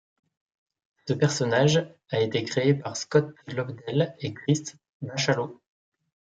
[1.07, 4.63] Ce personnage a été créé par Scott Lobdell et Chris
[5.03, 5.61] Bachalo.